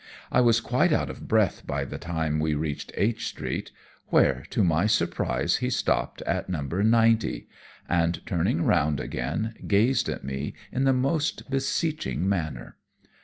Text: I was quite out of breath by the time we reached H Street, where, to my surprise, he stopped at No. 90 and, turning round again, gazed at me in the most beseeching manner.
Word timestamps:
I 0.31 0.41
was 0.41 0.61
quite 0.61 0.91
out 0.91 1.11
of 1.11 1.27
breath 1.27 1.67
by 1.67 1.85
the 1.85 1.99
time 1.99 2.39
we 2.39 2.55
reached 2.55 2.91
H 2.97 3.27
Street, 3.27 3.69
where, 4.07 4.45
to 4.49 4.63
my 4.63 4.87
surprise, 4.87 5.57
he 5.57 5.69
stopped 5.69 6.23
at 6.23 6.49
No. 6.49 6.61
90 6.61 7.47
and, 7.87 8.25
turning 8.25 8.63
round 8.63 8.99
again, 8.99 9.53
gazed 9.67 10.09
at 10.09 10.23
me 10.23 10.55
in 10.71 10.85
the 10.85 10.91
most 10.93 11.51
beseeching 11.51 12.27
manner. 12.27 12.77